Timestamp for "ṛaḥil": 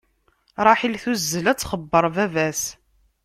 0.65-0.93